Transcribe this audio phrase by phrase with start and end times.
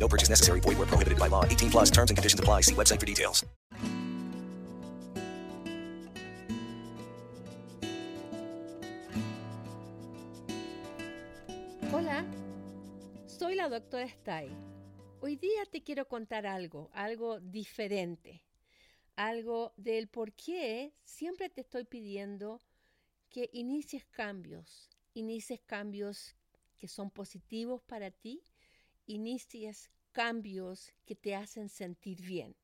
[0.00, 0.60] No purchase necessary.
[0.60, 1.44] Void where prohibited by law.
[1.44, 2.62] 18 plus terms and conditions apply.
[2.62, 3.44] See website for details.
[11.92, 12.24] Hola,
[13.26, 14.48] soy la doctora Stay.
[15.20, 18.42] Hoy día te quiero contar algo, algo diferente,
[19.16, 22.58] algo del por qué siempre te estoy pidiendo
[23.28, 26.34] que inicies cambios, inicies cambios
[26.78, 28.42] que son positivos para ti,
[29.06, 32.56] inicies cambios que te hacen sentir bien.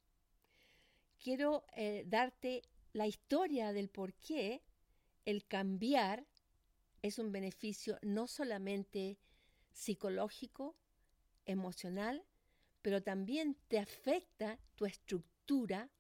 [1.19, 4.63] Quiero eh, darte la historia del por qué
[5.25, 6.27] el cambiar
[7.03, 9.19] es un beneficio no solamente
[9.73, 10.77] psicológico,
[11.45, 12.25] emocional,
[12.83, 15.91] pero también te afecta tu estructura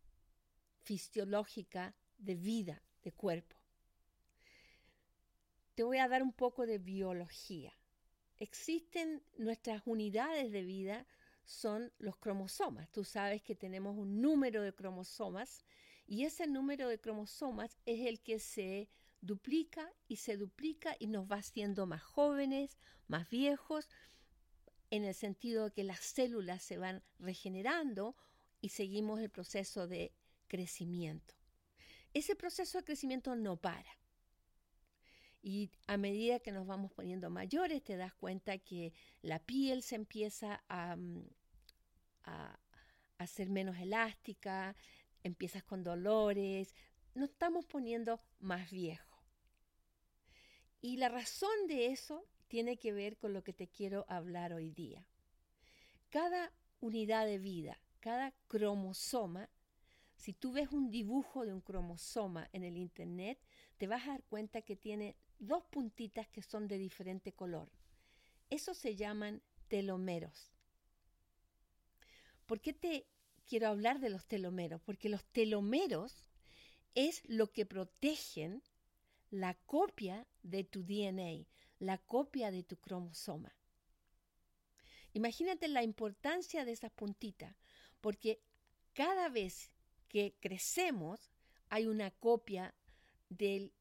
[0.82, 3.56] fisiológica de vida, de cuerpo.
[5.74, 7.76] Te voy a dar un poco de biología.
[8.38, 11.06] Existen nuestras unidades de vida,
[11.44, 12.90] son los cromosomas.
[12.90, 15.64] Tú sabes que tenemos un número de cromosomas
[16.06, 21.30] y ese número de cromosomas es el que se duplica y se duplica y nos
[21.30, 22.76] va haciendo más jóvenes,
[23.06, 23.88] más viejos,
[24.90, 28.16] en el sentido de que las células se van regenerando
[28.60, 30.12] y seguimos el proceso de
[30.48, 31.34] crecimiento.
[32.14, 33.98] Ese proceso de crecimiento no para.
[35.46, 39.94] Y a medida que nos vamos poniendo mayores, te das cuenta que la piel se
[39.94, 40.96] empieza a,
[42.24, 42.58] a,
[43.18, 44.74] a ser menos elástica,
[45.22, 46.74] empiezas con dolores,
[47.14, 49.20] nos estamos poniendo más viejos.
[50.80, 54.72] Y la razón de eso tiene que ver con lo que te quiero hablar hoy
[54.72, 55.06] día.
[56.10, 59.48] Cada unidad de vida, cada cromosoma,
[60.16, 63.38] si tú ves un dibujo de un cromosoma en el internet,
[63.78, 67.70] te vas a dar cuenta que tiene dos puntitas que son de diferente color.
[68.48, 70.52] Eso se llaman telomeros.
[72.46, 73.06] ¿Por qué te
[73.46, 74.80] quiero hablar de los telomeros?
[74.82, 76.28] Porque los telomeros
[76.94, 78.62] es lo que protegen
[79.30, 81.46] la copia de tu DNA,
[81.78, 83.54] la copia de tu cromosoma.
[85.12, 87.54] Imagínate la importancia de esas puntitas,
[88.00, 88.40] porque
[88.92, 89.72] cada vez
[90.08, 91.30] que crecemos
[91.68, 92.74] hay una copia
[93.28, 93.72] del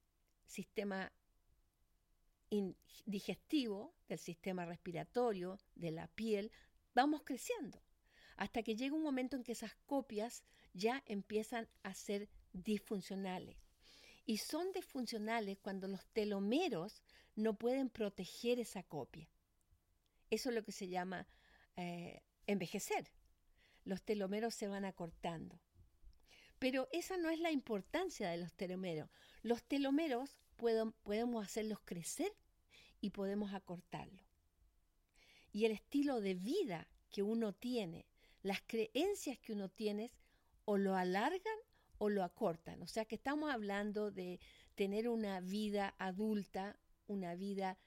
[0.45, 1.11] sistema
[3.05, 6.51] digestivo, del sistema respiratorio, de la piel,
[6.93, 7.81] vamos creciendo,
[8.37, 10.43] hasta que llega un momento en que esas copias
[10.73, 13.57] ya empiezan a ser disfuncionales.
[14.25, 17.03] Y son disfuncionales cuando los telomeros
[17.35, 19.29] no pueden proteger esa copia.
[20.29, 21.27] Eso es lo que se llama
[21.75, 23.11] eh, envejecer.
[23.83, 25.59] Los telomeros se van acortando.
[26.65, 29.07] Pero esa no es la importancia de los telomeros.
[29.43, 32.33] Los telomeros podemos hacerlos crecer
[32.99, 34.25] y podemos acortarlos.
[35.53, 38.07] Y el estilo de vida que uno tiene,
[38.41, 40.11] las creencias que uno tiene,
[40.65, 41.55] o lo alargan
[41.99, 42.81] o lo acortan.
[42.81, 44.39] O sea que estamos hablando de
[44.73, 47.77] tener una vida adulta una vida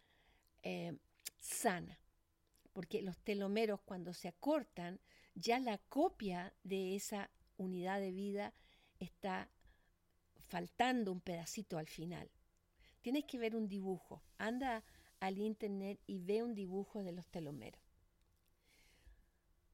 [0.62, 0.96] eh,
[1.40, 1.98] sana,
[2.72, 5.00] porque los telomeros cuando se acortan,
[5.34, 8.54] ya la copia de esa unidad de vida
[9.00, 9.48] está
[10.48, 12.30] faltando un pedacito al final.
[13.02, 14.84] Tienes que ver un dibujo, anda
[15.20, 17.80] al internet y ve un dibujo de los telomeros.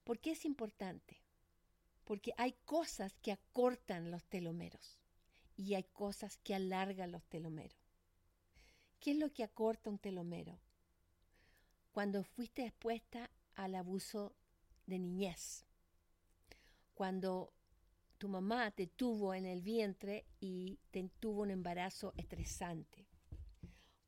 [0.04, 1.20] ¿Por qué es importante?
[2.04, 4.98] Porque hay cosas que acortan los telomeros
[5.56, 7.78] y hay cosas que alargan los telomeros.
[9.00, 10.58] ¿Qué es lo que acorta un telomero?
[11.92, 14.34] Cuando fuiste expuesta al abuso
[14.86, 15.64] de niñez,
[16.94, 17.52] cuando
[18.18, 23.06] tu mamá te tuvo en el vientre y te tuvo un embarazo estresante,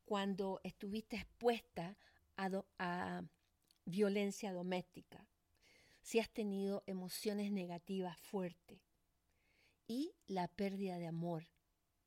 [0.05, 1.97] cuando estuviste expuesta
[2.35, 2.49] a,
[2.79, 3.23] a
[3.85, 5.27] violencia doméstica,
[6.01, 8.79] si has tenido emociones negativas fuertes
[9.87, 11.47] y la pérdida de amor,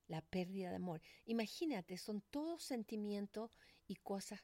[0.09, 1.01] la pérdida de amor.
[1.27, 4.41] Imagínate, son todos sentimientos y cosas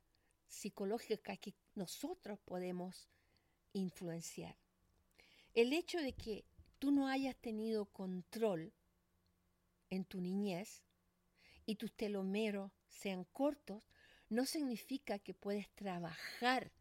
[0.46, 3.08] psicológicas que nosotros podemos
[3.72, 4.56] influenciar.
[5.54, 6.44] El hecho de que
[6.78, 8.72] tú no hayas tenido control
[9.90, 10.82] en tu niñez
[11.64, 13.90] y tus telomeros sean cortos,
[14.28, 16.72] no significa que puedes trabajar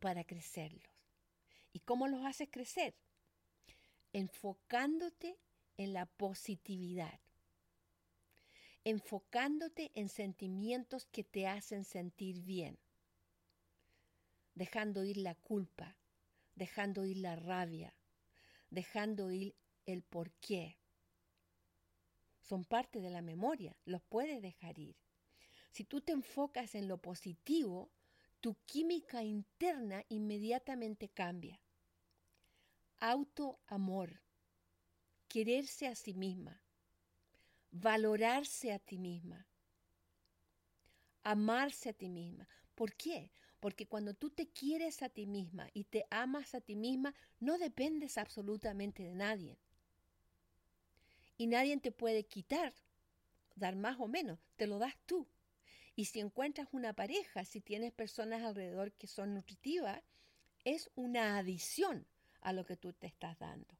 [0.00, 0.90] para crecerlos.
[1.72, 2.94] ¿Y cómo los haces crecer?
[4.16, 5.38] enfocándote
[5.76, 7.20] en la positividad,
[8.82, 12.78] enfocándote en sentimientos que te hacen sentir bien,
[14.54, 15.98] dejando ir la culpa,
[16.54, 17.94] dejando ir la rabia,
[18.70, 19.54] dejando ir
[19.86, 20.78] el por qué.
[22.40, 24.96] Son parte de la memoria, los puedes dejar ir.
[25.72, 27.90] Si tú te enfocas en lo positivo,
[28.40, 31.60] tu química interna inmediatamente cambia.
[32.98, 34.22] Autoamor,
[35.28, 36.62] quererse a sí misma,
[37.70, 39.48] valorarse a ti misma,
[41.22, 42.48] amarse a ti misma.
[42.74, 43.32] ¿Por qué?
[43.60, 47.58] Porque cuando tú te quieres a ti misma y te amas a ti misma, no
[47.58, 49.58] dependes absolutamente de nadie.
[51.38, 52.72] Y nadie te puede quitar,
[53.54, 55.26] dar más o menos, te lo das tú.
[55.94, 60.02] Y si encuentras una pareja, si tienes personas alrededor que son nutritivas,
[60.64, 62.06] es una adición
[62.42, 63.78] a lo que tú te estás dando.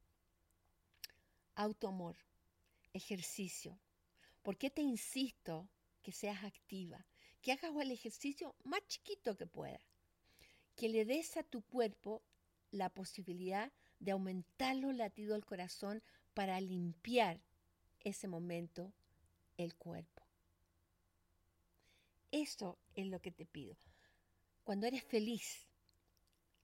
[1.54, 2.16] Autoamor,
[2.92, 3.78] ejercicio.
[4.42, 5.68] ¿Por qué te insisto
[6.02, 7.04] que seas activa?
[7.46, 9.80] Que hagas el ejercicio más chiquito que puedas.
[10.74, 12.24] Que le des a tu cuerpo
[12.72, 16.02] la posibilidad de aumentar los latidos del corazón
[16.34, 17.40] para limpiar
[18.00, 18.92] ese momento
[19.58, 20.26] el cuerpo.
[22.32, 23.76] Eso es lo que te pido.
[24.64, 25.68] Cuando eres feliz,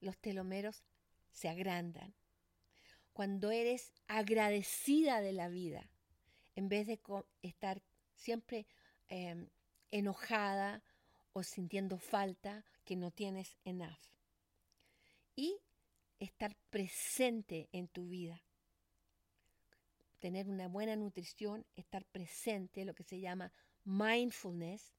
[0.01, 0.83] los telomeros
[1.31, 2.13] se agrandan.
[3.13, 5.89] Cuando eres agradecida de la vida,
[6.57, 6.99] en vez de
[7.41, 7.81] estar
[8.15, 8.67] siempre
[9.07, 9.47] em,
[9.93, 10.83] enojada
[11.33, 14.01] o sintiendo falta que no tienes enough.
[15.35, 15.59] Y
[16.19, 18.41] estar presente en tu vida.
[20.17, 23.51] Tener una buena nutrición, estar presente, lo que se llama
[23.83, 24.95] mindfulness,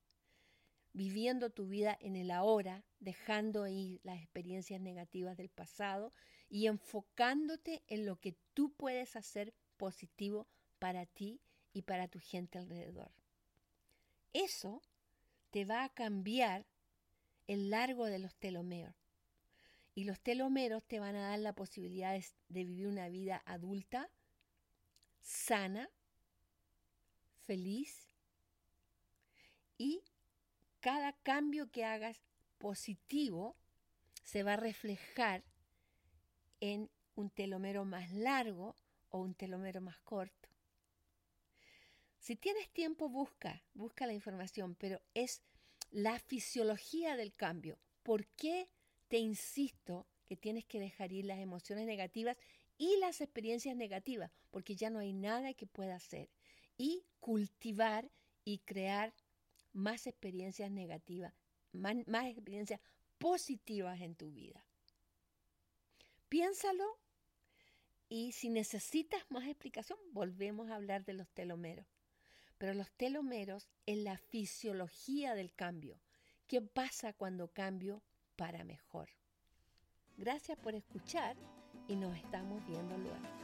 [0.92, 6.12] viviendo tu vida en el ahora, dejando ir las experiencias negativas del pasado
[6.48, 10.46] y enfocándote en lo que tú puedes hacer positivo
[10.78, 11.40] para ti
[11.72, 13.10] y para tu gente alrededor.
[14.34, 14.82] Eso
[15.50, 16.66] te va a cambiar
[17.46, 18.94] el largo de los telomeros.
[19.94, 24.10] Y los telomeros te van a dar la posibilidad de, vivir una vida adulta,
[25.22, 25.88] sana,
[27.46, 28.10] feliz
[29.78, 30.02] y
[30.80, 32.20] cada cambio que hagas
[32.58, 33.56] positivo
[34.24, 35.44] se va a reflejar
[36.60, 38.74] en un telomero más largo
[39.10, 40.53] o un telomero más corto.
[42.24, 45.42] Si tienes tiempo, busca, busca la información, pero es
[45.90, 47.78] la fisiología del cambio.
[48.02, 48.70] ¿Por qué
[49.08, 52.38] te insisto que tienes que dejar ir las emociones negativas
[52.78, 54.32] y las experiencias negativas?
[54.50, 56.30] Porque ya no hay nada que pueda hacer.
[56.78, 58.10] Y cultivar
[58.42, 59.12] y crear
[59.74, 61.34] más experiencias negativas,
[61.72, 62.80] más, experiencias
[63.18, 64.64] positivas en tu vida.
[66.30, 66.86] Piénsalo
[68.08, 71.93] y si necesitas más explicación, volvemos a hablar de los telomeros.
[72.58, 76.00] Pero los telomeros es la fisiología del cambio.
[76.46, 78.02] ¿Qué pasa cuando cambio
[78.36, 79.10] para mejor?
[80.16, 81.36] Gracias por escuchar
[81.88, 83.43] y nos estamos viendo luego.